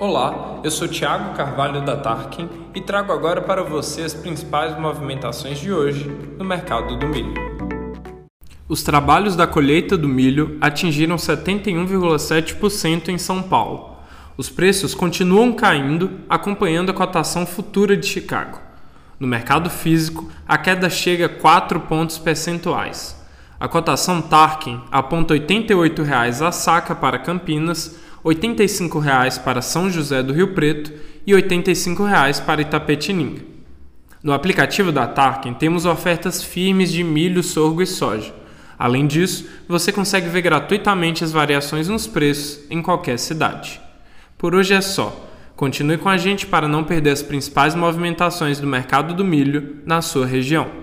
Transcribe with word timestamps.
Olá, 0.00 0.62
eu 0.64 0.70
sou 0.70 0.88
Thiago 0.88 1.36
Carvalho 1.36 1.84
da 1.84 1.94
Tarkin 1.94 2.48
e 2.74 2.80
trago 2.80 3.12
agora 3.12 3.42
para 3.42 3.62
você 3.62 4.00
as 4.00 4.14
principais 4.14 4.80
movimentações 4.80 5.58
de 5.58 5.70
hoje 5.70 6.10
no 6.38 6.44
mercado 6.44 6.96
do 6.96 7.06
milho. 7.06 7.34
Os 8.66 8.82
trabalhos 8.82 9.36
da 9.36 9.46
colheita 9.46 9.98
do 9.98 10.08
milho 10.08 10.56
atingiram 10.58 11.16
71,7% 11.16 13.10
em 13.10 13.18
São 13.18 13.42
Paulo. 13.42 13.98
Os 14.38 14.48
preços 14.48 14.94
continuam 14.94 15.52
caindo, 15.52 16.12
acompanhando 16.30 16.88
a 16.88 16.94
cotação 16.94 17.44
futura 17.44 17.94
de 17.94 18.06
Chicago. 18.06 18.58
No 19.18 19.26
mercado 19.26 19.68
físico, 19.68 20.30
a 20.48 20.56
queda 20.56 20.88
chega 20.88 21.26
a 21.26 21.28
4 21.28 21.78
pontos 21.80 22.16
percentuais. 22.16 23.22
A 23.60 23.68
cotação 23.68 24.22
Tarkin 24.22 24.80
aponta 24.90 25.34
R$ 25.34 25.40
88,00 25.40 26.40
a 26.40 26.50
saca 26.50 26.94
para 26.94 27.18
Campinas, 27.18 28.00
R$ 28.24 28.34
85,00 28.34 29.42
para 29.42 29.62
São 29.62 29.90
José 29.90 30.22
do 30.22 30.32
Rio 30.32 30.54
Preto 30.54 30.92
e 31.26 31.34
R$ 31.34 31.42
85,00 31.42 32.44
para 32.44 32.60
Itapetininga. 32.60 33.42
No 34.22 34.32
aplicativo 34.32 34.92
da 34.92 35.06
Tarkin 35.06 35.54
temos 35.54 35.86
ofertas 35.86 36.42
firmes 36.42 36.92
de 36.92 37.02
milho, 37.02 37.42
sorgo 37.42 37.80
e 37.80 37.86
soja. 37.86 38.34
Além 38.78 39.06
disso, 39.06 39.46
você 39.68 39.92
consegue 39.92 40.28
ver 40.28 40.42
gratuitamente 40.42 41.24
as 41.24 41.32
variações 41.32 41.88
nos 41.88 42.06
preços 42.06 42.60
em 42.70 42.80
qualquer 42.82 43.18
cidade. 43.18 43.80
Por 44.36 44.54
hoje 44.54 44.74
é 44.74 44.80
só. 44.80 45.28
Continue 45.54 45.98
com 45.98 46.08
a 46.08 46.16
gente 46.16 46.46
para 46.46 46.66
não 46.66 46.84
perder 46.84 47.10
as 47.10 47.22
principais 47.22 47.74
movimentações 47.74 48.58
do 48.58 48.66
mercado 48.66 49.12
do 49.12 49.22
milho 49.22 49.76
na 49.84 50.00
sua 50.00 50.24
região. 50.24 50.79